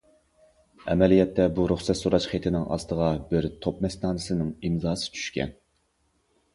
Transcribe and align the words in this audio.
ئەمەلىيەتتە 0.93 1.45
بۇ 1.59 1.65
رۇخسەت 1.73 2.01
سوراش 2.01 2.27
خېتىنىڭ 2.33 2.67
ئاستىغا 2.77 3.13
بىر 3.29 3.51
توپ 3.67 3.87
مەستانىسىنىڭ 3.87 4.53
ئىمزاسى 4.67 5.17
چۈشكەن. 5.17 5.59